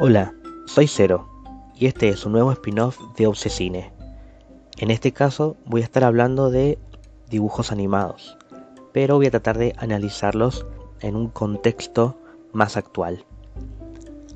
Hola, 0.00 0.34
soy 0.66 0.88
Cero 0.88 1.28
y 1.76 1.86
este 1.86 2.08
es 2.08 2.26
un 2.26 2.32
nuevo 2.32 2.50
spin-off 2.50 2.98
de 3.16 3.28
Obsesine. 3.28 3.92
En 4.76 4.90
este 4.90 5.12
caso 5.12 5.56
voy 5.66 5.82
a 5.82 5.84
estar 5.84 6.02
hablando 6.02 6.50
de 6.50 6.80
dibujos 7.30 7.70
animados, 7.70 8.36
pero 8.92 9.14
voy 9.14 9.26
a 9.26 9.30
tratar 9.30 9.56
de 9.56 9.72
analizarlos 9.78 10.66
en 10.98 11.14
un 11.14 11.28
contexto 11.28 12.18
más 12.52 12.76
actual. 12.76 13.24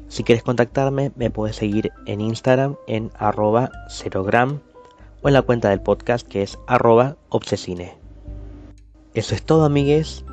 Si 0.07 0.23
quieres 0.23 0.45
contactarme, 0.45 1.11
me 1.17 1.29
puedes 1.31 1.57
seguir 1.57 1.91
en 2.06 2.20
Instagram 2.20 2.77
en 2.87 3.11
arroba 3.19 3.73
cerogram 3.91 4.61
o 5.23 5.29
en 5.29 5.34
la 5.34 5.43
cuenta 5.43 5.70
del 5.70 5.81
podcast 5.81 6.25
que 6.25 6.43
es 6.43 6.56
arroba 6.69 7.17
obsesine. 7.31 7.98
Eso 9.12 9.34
es 9.34 9.43
todo 9.43 9.65
amigues, 9.65 10.25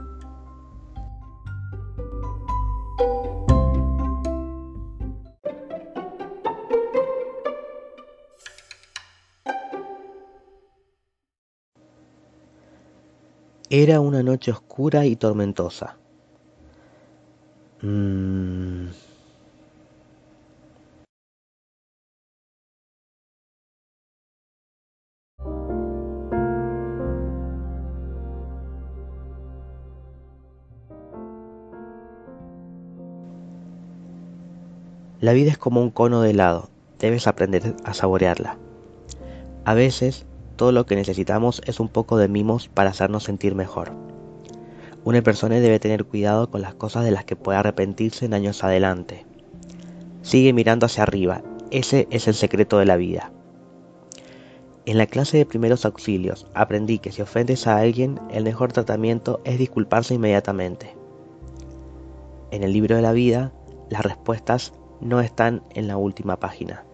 Era 13.69 13.99
una 13.99 14.21
noche 14.21 14.51
oscura 14.51 15.05
y 15.05 15.15
tormentosa. 15.15 15.97
Mm. 17.81 18.89
La 35.21 35.33
vida 35.33 35.49
es 35.49 35.57
como 35.57 35.81
un 35.81 35.89
cono 35.89 36.21
de 36.21 36.29
helado, 36.29 36.69
debes 36.99 37.25
aprender 37.25 37.75
a 37.83 37.95
saborearla. 37.95 38.59
A 39.63 39.73
veces 39.73 40.27
todo 40.55 40.71
lo 40.71 40.85
que 40.85 40.95
necesitamos 40.95 41.61
es 41.65 41.79
un 41.79 41.89
poco 41.89 42.17
de 42.17 42.27
mimos 42.27 42.67
para 42.67 42.89
hacernos 42.89 43.23
sentir 43.23 43.55
mejor. 43.55 43.91
Una 45.03 45.21
persona 45.21 45.59
debe 45.59 45.79
tener 45.79 46.05
cuidado 46.05 46.49
con 46.49 46.61
las 46.61 46.73
cosas 46.73 47.03
de 47.03 47.11
las 47.11 47.25
que 47.25 47.35
puede 47.35 47.59
arrepentirse 47.59 48.25
en 48.25 48.33
años 48.33 48.63
adelante. 48.63 49.25
Sigue 50.21 50.53
mirando 50.53 50.87
hacia 50.87 51.03
arriba, 51.03 51.43
ese 51.69 52.07
es 52.09 52.27
el 52.27 52.33
secreto 52.33 52.79
de 52.79 52.85
la 52.85 52.95
vida. 52.95 53.31
En 54.87 54.97
la 54.97 55.07
clase 55.07 55.37
de 55.37 55.45
primeros 55.45 55.85
auxilios 55.85 56.47
aprendí 56.53 56.99
que 56.99 57.11
si 57.11 57.21
ofendes 57.21 57.67
a 57.67 57.77
alguien, 57.77 58.19
el 58.29 58.43
mejor 58.43 58.71
tratamiento 58.71 59.41
es 59.43 59.57
disculparse 59.57 60.13
inmediatamente. 60.13 60.95
En 62.51 62.63
el 62.63 62.71
libro 62.71 62.95
de 62.95 63.01
la 63.01 63.11
vida, 63.11 63.51
las 63.89 64.03
respuestas 64.03 64.73
no 65.01 65.19
están 65.19 65.63
en 65.73 65.87
la 65.87 65.97
última 65.97 66.39
página. 66.39 66.84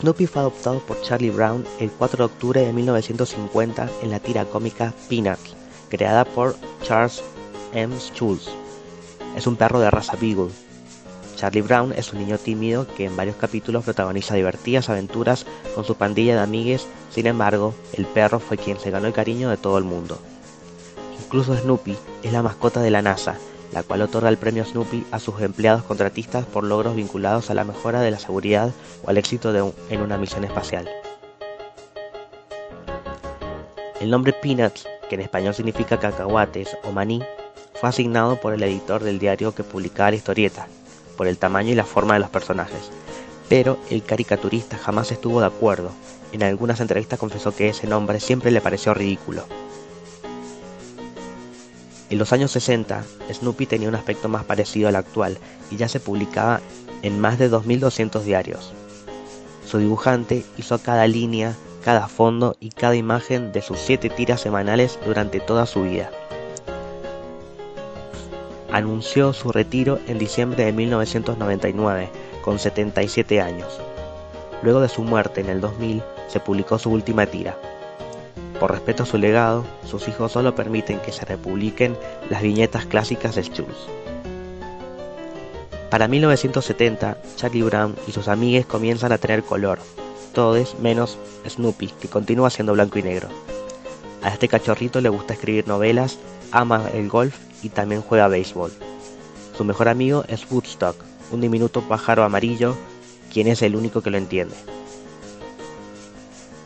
Snoopy 0.00 0.26
fue 0.26 0.40
adoptado 0.40 0.78
por 0.80 1.02
Charlie 1.02 1.30
Brown 1.30 1.64
el 1.78 1.90
4 1.90 2.16
de 2.16 2.24
octubre 2.32 2.60
de 2.64 2.72
1950 2.72 3.90
en 4.02 4.10
la 4.10 4.18
tira 4.18 4.46
cómica 4.46 4.94
Peanuts, 5.10 5.54
creada 5.90 6.24
por 6.24 6.56
Charles 6.82 7.22
M. 7.74 7.94
Schulz. 7.98 8.48
Es 9.36 9.46
un 9.46 9.56
perro 9.56 9.78
de 9.78 9.90
raza 9.90 10.16
Beagle. 10.18 10.52
Charlie 11.36 11.60
Brown 11.60 11.92
es 11.92 12.14
un 12.14 12.20
niño 12.20 12.38
tímido 12.38 12.86
que 12.96 13.04
en 13.04 13.16
varios 13.16 13.36
capítulos 13.36 13.84
protagoniza 13.84 14.34
divertidas 14.34 14.88
aventuras 14.88 15.44
con 15.74 15.84
su 15.84 15.94
pandilla 15.94 16.34
de 16.34 16.40
amigues, 16.40 16.86
sin 17.10 17.26
embargo, 17.26 17.74
el 17.92 18.06
perro 18.06 18.40
fue 18.40 18.56
quien 18.56 18.80
se 18.80 18.90
ganó 18.90 19.06
el 19.06 19.12
cariño 19.12 19.50
de 19.50 19.58
todo 19.58 19.76
el 19.76 19.84
mundo. 19.84 20.18
Incluso 21.22 21.54
Snoopy 21.54 21.96
es 22.22 22.32
la 22.32 22.42
mascota 22.42 22.80
de 22.80 22.90
la 22.90 23.02
NASA 23.02 23.36
la 23.72 23.82
cual 23.82 24.02
otorga 24.02 24.28
el 24.28 24.36
premio 24.36 24.64
Snoopy 24.64 25.06
a 25.10 25.18
sus 25.18 25.40
empleados 25.40 25.84
contratistas 25.84 26.44
por 26.44 26.64
logros 26.64 26.96
vinculados 26.96 27.50
a 27.50 27.54
la 27.54 27.64
mejora 27.64 28.00
de 28.00 28.10
la 28.10 28.18
seguridad 28.18 28.70
o 29.04 29.10
al 29.10 29.18
éxito 29.18 29.54
en 29.90 30.00
una 30.00 30.18
misión 30.18 30.44
espacial. 30.44 30.88
El 34.00 34.10
nombre 34.10 34.32
Peanuts, 34.32 34.88
que 35.08 35.16
en 35.16 35.20
español 35.20 35.54
significa 35.54 36.00
cacahuates 36.00 36.76
o 36.84 36.92
maní, 36.92 37.22
fue 37.74 37.88
asignado 37.88 38.40
por 38.40 38.54
el 38.54 38.62
editor 38.62 39.02
del 39.02 39.18
diario 39.18 39.54
que 39.54 39.62
publicaba 39.62 40.10
la 40.10 40.16
historieta, 40.16 40.66
por 41.16 41.26
el 41.26 41.38
tamaño 41.38 41.72
y 41.72 41.74
la 41.74 41.84
forma 41.84 42.14
de 42.14 42.20
los 42.20 42.30
personajes, 42.30 42.90
pero 43.48 43.78
el 43.90 44.02
caricaturista 44.02 44.78
jamás 44.78 45.12
estuvo 45.12 45.40
de 45.40 45.46
acuerdo. 45.46 45.90
En 46.32 46.42
algunas 46.42 46.80
entrevistas 46.80 47.18
confesó 47.18 47.54
que 47.54 47.68
ese 47.68 47.86
nombre 47.86 48.20
siempre 48.20 48.50
le 48.50 48.60
pareció 48.60 48.94
ridículo. 48.94 49.44
En 52.10 52.18
los 52.18 52.32
años 52.32 52.50
60, 52.50 53.04
Snoopy 53.32 53.66
tenía 53.66 53.88
un 53.88 53.94
aspecto 53.94 54.28
más 54.28 54.44
parecido 54.44 54.88
al 54.88 54.96
actual 54.96 55.38
y 55.70 55.76
ya 55.76 55.88
se 55.88 56.00
publicaba 56.00 56.60
en 57.02 57.20
más 57.20 57.38
de 57.38 57.48
2.200 57.48 58.22
diarios. 58.22 58.72
Su 59.64 59.78
dibujante 59.78 60.44
hizo 60.58 60.80
cada 60.80 61.06
línea, 61.06 61.54
cada 61.84 62.08
fondo 62.08 62.56
y 62.58 62.70
cada 62.70 62.96
imagen 62.96 63.52
de 63.52 63.62
sus 63.62 63.78
siete 63.78 64.10
tiras 64.10 64.40
semanales 64.40 64.98
durante 65.06 65.38
toda 65.38 65.66
su 65.66 65.84
vida. 65.84 66.10
Anunció 68.72 69.32
su 69.32 69.52
retiro 69.52 70.00
en 70.08 70.18
diciembre 70.18 70.64
de 70.64 70.72
1999, 70.72 72.10
con 72.42 72.58
77 72.58 73.40
años. 73.40 73.78
Luego 74.62 74.80
de 74.80 74.88
su 74.88 75.02
muerte 75.02 75.42
en 75.42 75.48
el 75.48 75.60
2000, 75.60 76.02
se 76.26 76.40
publicó 76.40 76.78
su 76.78 76.90
última 76.90 77.26
tira, 77.26 77.56
por 78.60 78.70
respeto 78.70 79.04
a 79.04 79.06
su 79.06 79.16
legado, 79.16 79.64
sus 79.86 80.06
hijos 80.06 80.32
solo 80.32 80.54
permiten 80.54 81.00
que 81.00 81.12
se 81.12 81.24
republiquen 81.24 81.96
las 82.28 82.42
viñetas 82.42 82.84
clásicas 82.84 83.34
de 83.34 83.42
Schulz. 83.42 83.88
Para 85.90 86.06
1970, 86.06 87.16
Charlie 87.36 87.62
Brown 87.62 87.96
y 88.06 88.12
sus 88.12 88.28
amigues 88.28 88.66
comienzan 88.66 89.12
a 89.12 89.18
tener 89.18 89.42
color, 89.42 89.78
todos 90.34 90.78
menos 90.78 91.18
Snoopy, 91.48 91.88
que 92.00 92.08
continúa 92.08 92.50
siendo 92.50 92.74
blanco 92.74 92.98
y 92.98 93.02
negro. 93.02 93.28
A 94.22 94.28
este 94.28 94.46
cachorrito 94.46 95.00
le 95.00 95.08
gusta 95.08 95.32
escribir 95.32 95.66
novelas, 95.66 96.18
ama 96.52 96.90
el 96.92 97.08
golf 97.08 97.36
y 97.62 97.70
también 97.70 98.02
juega 98.02 98.28
béisbol. 98.28 98.72
Su 99.56 99.64
mejor 99.64 99.88
amigo 99.88 100.24
es 100.28 100.48
Woodstock, 100.50 100.96
un 101.32 101.40
diminuto 101.40 101.80
pájaro 101.80 102.24
amarillo, 102.24 102.76
quien 103.32 103.48
es 103.48 103.62
el 103.62 103.74
único 103.74 104.02
que 104.02 104.10
lo 104.10 104.18
entiende. 104.18 104.54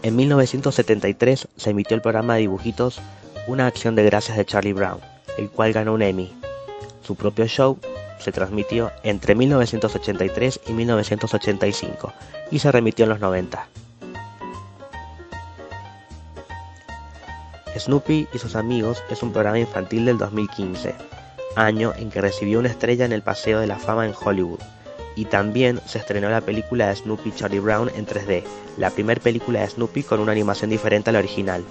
En 0.04 0.16
1973 0.16 1.48
se 1.56 1.70
emitió 1.70 1.94
el 1.94 2.02
programa 2.02 2.34
de 2.34 2.40
dibujitos 2.40 3.00
Una 3.46 3.66
acción 3.66 3.94
de 3.94 4.04
gracias 4.04 4.36
de 4.36 4.44
Charlie 4.44 4.74
Brown, 4.74 5.00
el 5.38 5.48
cual 5.48 5.72
ganó 5.72 5.94
un 5.94 6.02
Emmy. 6.02 6.30
Su 7.02 7.16
propio 7.16 7.46
show 7.46 7.78
se 8.18 8.30
transmitió 8.30 8.92
entre 9.02 9.34
1983 9.34 10.60
y 10.68 10.72
1985 10.74 12.12
y 12.50 12.58
se 12.58 12.70
remitió 12.70 13.04
en 13.04 13.08
los 13.08 13.20
90. 13.20 13.66
Snoopy 17.78 18.28
y 18.30 18.38
sus 18.38 18.56
amigos 18.56 19.02
es 19.08 19.22
un 19.22 19.32
programa 19.32 19.58
infantil 19.58 20.04
del 20.04 20.18
2015, 20.18 20.94
año 21.56 21.94
en 21.96 22.10
que 22.10 22.20
recibió 22.20 22.58
una 22.58 22.68
estrella 22.68 23.06
en 23.06 23.12
el 23.12 23.22
Paseo 23.22 23.58
de 23.58 23.66
la 23.66 23.78
Fama 23.78 24.04
en 24.04 24.12
Hollywood 24.22 24.60
y 25.16 25.26
también 25.26 25.80
se 25.86 25.98
estrenó 25.98 26.28
la 26.28 26.40
película 26.40 26.88
de 26.88 26.96
Snoopy 26.96 27.32
Charlie 27.32 27.60
Brown 27.60 27.90
en 27.94 28.06
3D, 28.06 28.42
la 28.76 28.90
primera 28.90 29.20
película 29.20 29.60
de 29.60 29.68
Snoopy 29.68 30.02
con 30.02 30.20
una 30.20 30.32
animación 30.32 30.70
diferente 30.70 31.10
a 31.10 31.12
la 31.12 31.20
original. 31.20 31.64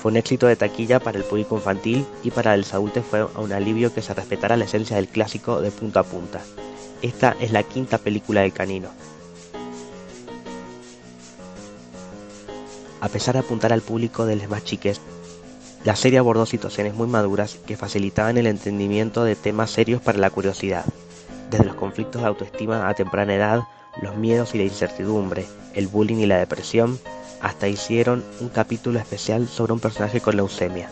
Fue 0.00 0.10
un 0.10 0.16
éxito 0.16 0.46
de 0.46 0.56
taquilla 0.56 1.00
para 1.00 1.18
el 1.18 1.24
público 1.24 1.56
infantil 1.56 2.06
y 2.24 2.30
para 2.30 2.54
el 2.54 2.64
adultos 2.72 3.04
fue 3.08 3.24
un 3.24 3.52
alivio 3.52 3.94
que 3.94 4.02
se 4.02 4.14
respetara 4.14 4.56
la 4.56 4.64
esencia 4.64 4.96
del 4.96 5.08
clásico 5.08 5.60
de 5.60 5.70
punta 5.70 6.00
a 6.00 6.04
punta. 6.04 6.40
Esta 7.02 7.36
es 7.40 7.52
la 7.52 7.62
quinta 7.62 7.98
película 7.98 8.42
del 8.42 8.52
canino. 8.52 8.88
A 13.00 13.08
pesar 13.08 13.34
de 13.34 13.40
apuntar 13.40 13.72
al 13.72 13.80
público 13.80 14.26
de 14.26 14.36
los 14.36 14.48
más 14.48 14.64
chiques, 14.64 15.00
la 15.84 15.96
serie 15.96 16.20
abordó 16.20 16.46
situaciones 16.46 16.94
muy 16.94 17.08
maduras 17.08 17.58
que 17.66 17.76
facilitaban 17.76 18.38
el 18.38 18.46
entendimiento 18.46 19.24
de 19.24 19.34
temas 19.34 19.72
serios 19.72 20.00
para 20.00 20.18
la 20.18 20.30
curiosidad 20.30 20.84
desde 21.52 21.66
los 21.66 21.76
conflictos 21.76 22.22
de 22.22 22.28
autoestima 22.28 22.88
a 22.88 22.94
temprana 22.94 23.34
edad, 23.34 23.62
los 24.00 24.16
miedos 24.16 24.54
y 24.54 24.58
la 24.58 24.64
incertidumbre, 24.64 25.46
el 25.74 25.86
bullying 25.86 26.16
y 26.16 26.26
la 26.26 26.38
depresión, 26.38 26.98
hasta 27.40 27.68
hicieron 27.68 28.24
un 28.40 28.48
capítulo 28.48 28.98
especial 28.98 29.46
sobre 29.46 29.74
un 29.74 29.80
personaje 29.80 30.20
con 30.20 30.36
leucemia. 30.36 30.88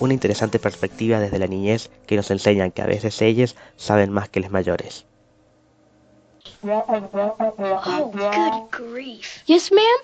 Una 0.00 0.14
interesante 0.14 0.58
perspectiva 0.58 1.20
desde 1.20 1.38
la 1.38 1.46
niñez 1.46 1.90
que 2.06 2.16
nos 2.16 2.30
enseña 2.30 2.70
que 2.70 2.82
a 2.82 2.86
veces 2.86 3.20
ellos 3.22 3.54
saben 3.76 4.10
más 4.10 4.28
que 4.28 4.40
los 4.40 4.50
mayores. 4.50 5.04
Oh, 6.64 8.10
good 8.12 8.70
grief. 8.70 9.44
Yes, 9.46 9.70
ma'am? 9.70 10.00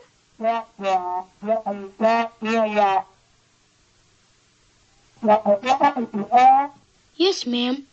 Yes, 7.17 7.47
ma'am. 7.47 7.88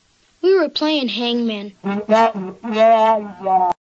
We 0.46 0.54
were 0.54 0.70
playing 0.70 1.08
hangman. 1.08 1.74